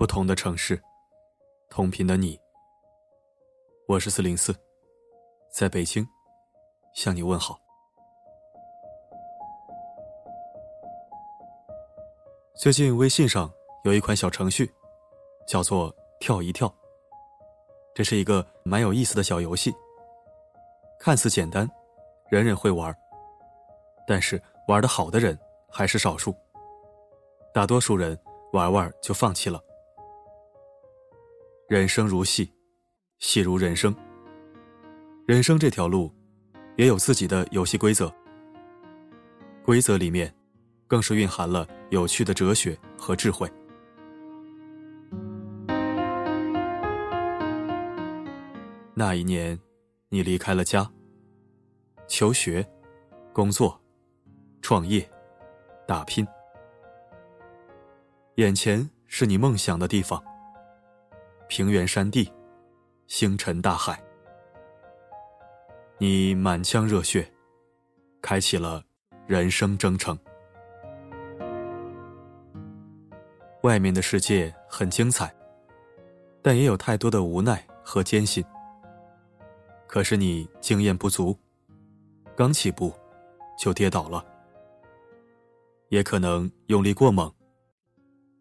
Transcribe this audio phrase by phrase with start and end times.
[0.00, 0.82] 不同的城市，
[1.68, 2.40] 同频的你。
[3.86, 4.56] 我是四零四，
[5.52, 6.08] 在北京
[6.94, 7.60] 向你问好。
[12.56, 13.52] 最近微信上
[13.84, 14.72] 有一款小程序，
[15.46, 16.74] 叫做“跳一跳”。
[17.94, 19.70] 这是一个蛮有意思的小游戏，
[20.98, 21.70] 看似简单，
[22.30, 22.90] 人人会玩，
[24.06, 26.34] 但是玩的好的人还是少数。
[27.52, 28.18] 大多数人
[28.54, 29.62] 玩玩就放弃了。
[31.70, 32.50] 人生如戏。
[33.20, 33.94] 戏如人生，
[35.24, 36.12] 人生这条路
[36.76, 38.12] 也有自己的游戏规则。
[39.64, 40.34] 规则里面，
[40.88, 43.48] 更是蕴含了有趣的哲学和智慧。
[48.92, 49.56] 那一年，
[50.08, 50.90] 你离开了家，
[52.08, 52.68] 求学、
[53.32, 53.80] 工作、
[54.60, 55.08] 创业、
[55.86, 56.26] 打拼，
[58.34, 60.20] 眼前是你梦想的地方，
[61.50, 62.32] 平原山地。
[63.08, 64.00] 星辰大海，
[65.98, 67.28] 你满腔热血，
[68.22, 68.80] 开启了
[69.26, 70.16] 人生征程。
[73.64, 75.34] 外面的世界很精彩，
[76.40, 78.44] 但也有太多的无奈和艰辛。
[79.88, 81.36] 可是你经验不足，
[82.36, 82.94] 刚起步
[83.58, 84.24] 就跌倒了，
[85.88, 87.28] 也可能用力过猛，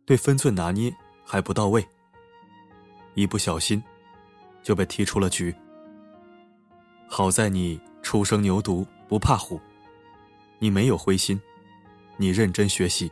[0.06, 1.84] 对分寸拿捏还不到位，
[3.20, 3.84] 一不小心。
[4.62, 5.56] 就被踢出了局。
[7.08, 9.60] 好在你初生牛犊不怕虎，
[10.60, 11.40] 你没有灰心，
[12.18, 13.10] 你认真学习，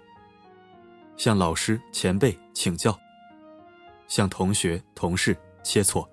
[1.15, 2.93] 向老师前辈请教，
[4.09, 6.05] 向同学同事切磋。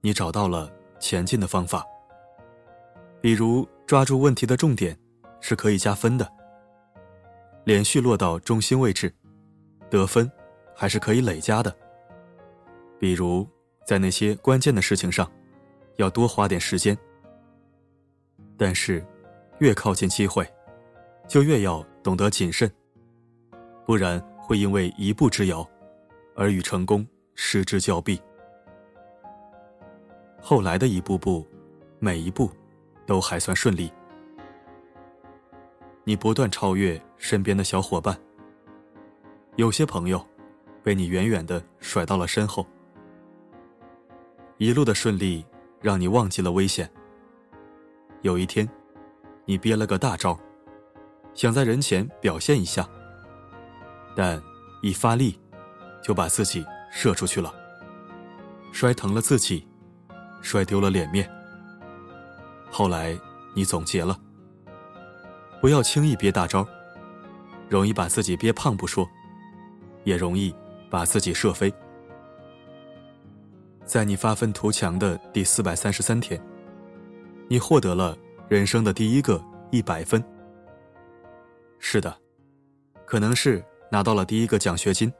[0.00, 1.84] 你找到了前进的方法，
[3.20, 4.96] 比如抓住问题的重点，
[5.40, 6.24] 是可以加分的；
[7.64, 9.12] 连续落到中心位置，
[9.90, 10.30] 得分
[10.74, 11.76] 还是可以累加的。
[12.98, 13.46] 比如。
[13.86, 15.26] 在那些关键的事情上，
[15.96, 16.94] 要多花点时间。
[18.54, 19.02] 但是，
[19.60, 20.46] 越靠近机会，
[21.26, 22.70] 就越要懂得谨慎，
[23.86, 25.66] 不然会因为一步之遥，
[26.36, 28.20] 而与成功失之交臂。
[30.38, 31.46] 后来的一步步，
[31.98, 32.50] 每一步，
[33.06, 33.90] 都还算顺利。
[36.04, 38.14] 你不断超越身边的小伙伴，
[39.56, 40.22] 有些朋友，
[40.82, 42.66] 被你远远的甩到了身后。
[44.58, 45.46] 一路的顺利，
[45.80, 46.90] 让你忘记了危险。
[48.22, 48.68] 有一天，
[49.44, 50.36] 你憋了个大招，
[51.32, 52.88] 想在人前表现一下，
[54.16, 54.42] 但
[54.82, 55.38] 一发力，
[56.02, 57.54] 就把自己射出去了，
[58.72, 59.64] 摔疼了自己，
[60.42, 61.30] 摔丢了脸面。
[62.68, 63.16] 后来
[63.54, 64.18] 你总结了，
[65.60, 66.66] 不要轻易憋大招，
[67.68, 69.08] 容易把自己憋胖不说，
[70.02, 70.52] 也容易
[70.90, 71.72] 把自己射飞。
[73.88, 76.38] 在你发愤图强的第四百三十三天，
[77.48, 78.14] 你获得了
[78.46, 80.22] 人生的第一个一百分。
[81.78, 82.14] 是的，
[83.06, 85.10] 可能是拿到了第一个奖学金，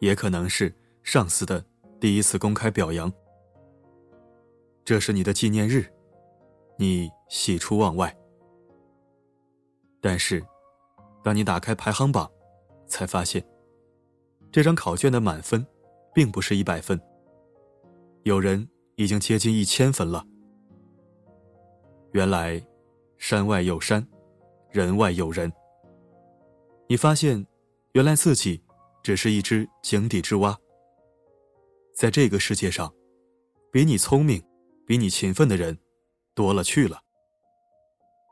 [0.00, 0.74] 也可能是
[1.04, 1.64] 上司的
[2.00, 3.10] 第一次公开表扬。
[4.84, 5.86] 这是你的纪念日，
[6.76, 8.12] 你喜出望外。
[10.00, 10.44] 但是，
[11.22, 12.28] 当你打开排行榜，
[12.88, 13.40] 才发现，
[14.50, 15.64] 这张考卷的满分，
[16.12, 17.00] 并不是一百分。
[18.24, 20.24] 有人已经接近一千分了。
[22.12, 22.64] 原来，
[23.18, 24.06] 山外有山，
[24.70, 25.52] 人外有人。
[26.88, 27.44] 你发现，
[27.92, 28.62] 原来自己
[29.02, 30.56] 只是一只井底之蛙。
[31.94, 32.92] 在这个世界上，
[33.72, 34.42] 比你聪明、
[34.86, 35.76] 比你勤奋的人
[36.34, 37.00] 多了去了。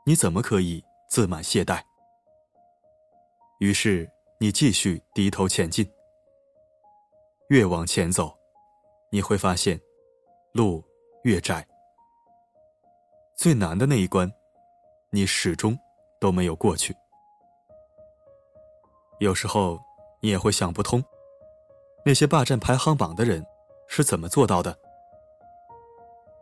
[0.05, 1.81] 你怎么可以自满懈怠？
[3.59, 4.09] 于是，
[4.39, 5.85] 你继续低头前进。
[7.49, 8.40] 越往前走。
[9.13, 9.77] 你会发现，
[10.53, 10.81] 路
[11.23, 11.67] 越窄，
[13.35, 14.31] 最难的那一关，
[15.09, 15.77] 你始终
[16.17, 16.95] 都没有过去。
[19.19, 19.77] 有时候，
[20.21, 21.03] 你也会想不通，
[22.05, 23.45] 那些霸占排行榜的人
[23.85, 24.73] 是怎么做到的？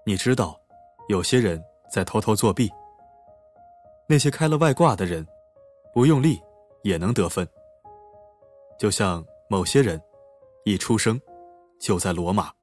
[0.05, 0.55] 你知道，
[1.07, 1.59] 有些人
[1.91, 2.69] 在偷偷作弊。
[4.07, 5.27] 那些开了外挂的人，
[5.91, 6.39] 不用力
[6.83, 7.47] 也能得分。
[8.77, 9.99] 就像某些人，
[10.65, 11.19] 一出生
[11.79, 12.53] 就在罗马。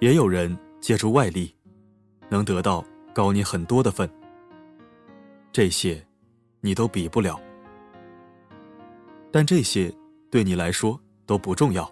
[0.00, 1.52] 也有人借助外力，
[2.28, 4.08] 能得到高你很多的分。
[5.50, 6.04] 这些，
[6.60, 7.40] 你都比不了。
[9.32, 9.92] 但这些
[10.30, 11.90] 对你来说都不重要。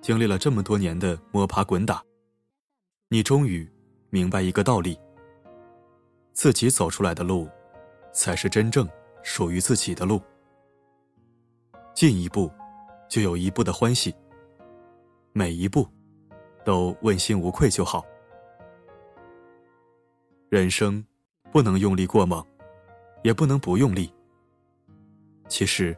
[0.00, 2.02] 经历了这么多年的摸爬滚打，
[3.08, 3.70] 你终于
[4.08, 4.98] 明白一个道理：
[6.32, 7.46] 自己走出来的路，
[8.12, 8.88] 才是真正
[9.22, 10.20] 属于自己的路。
[11.94, 12.50] 进一步，
[13.08, 14.14] 就有一步的欢喜。
[15.32, 15.86] 每一步，
[16.64, 18.04] 都问心无愧就好。
[20.48, 21.04] 人生
[21.52, 22.44] 不能用力过猛，
[23.22, 24.12] 也不能不用力。
[25.48, 25.96] 其实，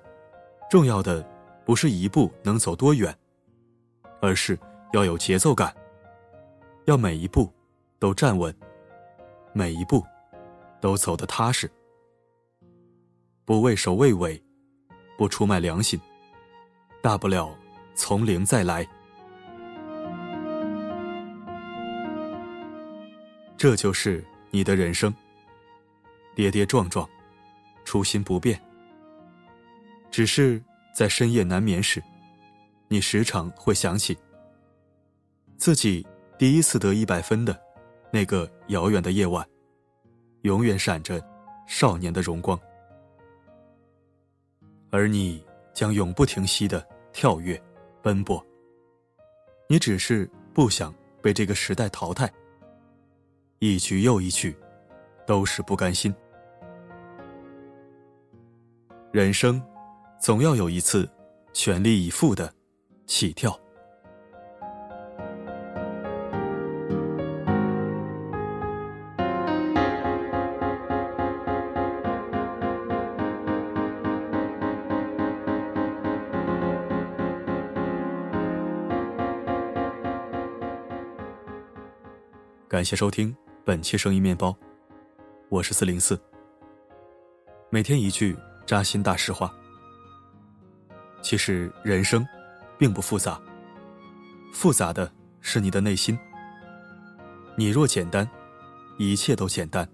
[0.70, 1.26] 重要的
[1.64, 3.16] 不是一步能走多远。
[4.18, 4.58] 而是
[4.94, 5.76] 要有节奏感，
[6.86, 7.52] 要每一步
[7.98, 8.52] 都站稳，
[9.52, 10.02] 每一步
[10.80, 11.70] 都走得踏实，
[13.44, 14.42] 不畏首畏尾，
[15.18, 16.00] 不出卖良心，
[17.02, 17.54] 大不了
[17.94, 18.88] 从零再来。
[23.56, 25.12] 这就是你的人生，
[26.34, 27.08] 跌跌撞撞，
[27.84, 28.60] 初心不变，
[30.10, 30.62] 只是
[30.94, 32.02] 在深夜难眠时。
[32.88, 34.16] 你时常会想起
[35.56, 36.06] 自己
[36.38, 37.58] 第一次得一百分的
[38.12, 39.44] 那个遥远的夜晚，
[40.42, 41.20] 永远闪着
[41.66, 42.60] 少年的荣光，
[44.90, 45.44] 而你
[45.74, 47.60] 将永不停息的跳跃、
[48.02, 48.44] 奔波。
[49.66, 52.32] 你只是不想被这个时代淘汰，
[53.74, 54.56] 一曲又一曲，
[55.26, 56.14] 都是不甘心。
[59.12, 59.62] 人生
[60.20, 61.08] 总要有一次
[61.52, 62.52] 全力以赴的。
[63.06, 63.56] 起跳。
[82.68, 83.34] 感谢收听
[83.66, 84.56] 本期声音面包，
[85.48, 86.16] 我是四零四。
[87.68, 89.52] 每天一句扎心大实话。
[91.20, 92.24] 其实人生。
[92.78, 93.40] 并不复杂，
[94.52, 95.10] 复杂的
[95.40, 96.16] 是你的内心。
[97.56, 98.28] 你若简单，
[98.98, 99.84] 一切都简单；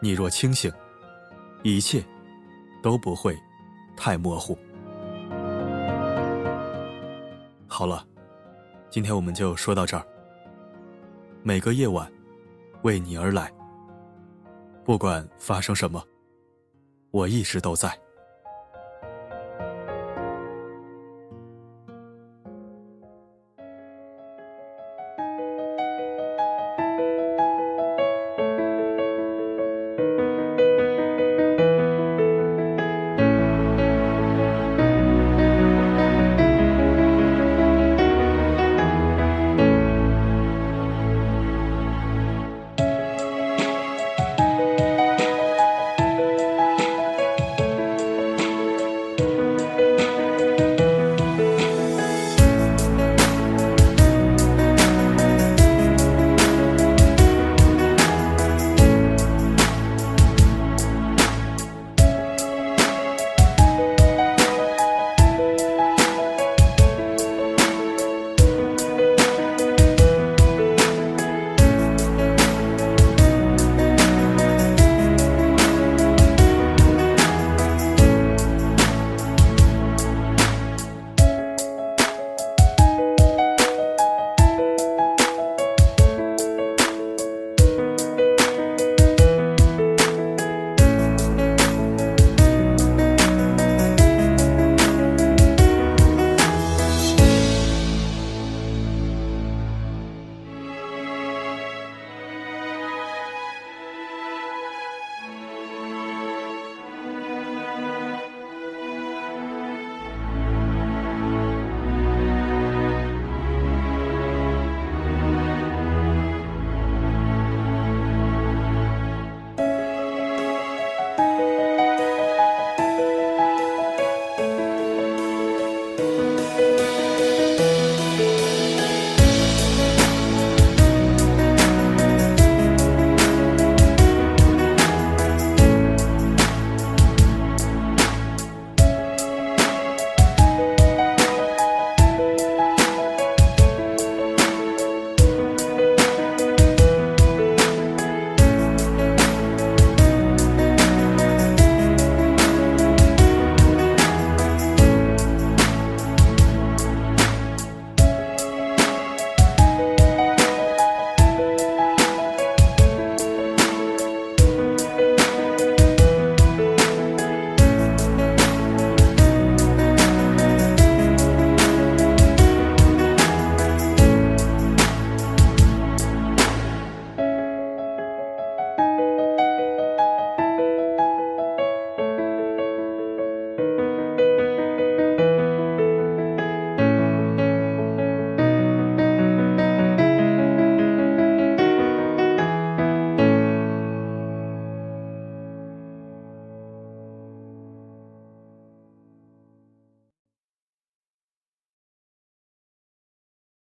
[0.00, 0.72] 你若清醒，
[1.64, 2.02] 一切
[2.80, 3.36] 都不会
[3.96, 4.56] 太模糊。
[7.66, 8.06] 好了，
[8.88, 10.06] 今天我们就说到这儿。
[11.42, 12.08] 每个夜晚，
[12.84, 13.52] 为你而来。
[14.84, 16.02] 不管发生什么，
[17.10, 18.03] 我一直都在。